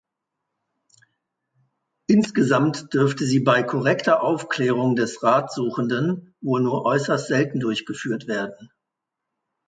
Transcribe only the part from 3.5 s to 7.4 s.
korrekter Aufklärung des Ratsuchenden wohl nur äußerst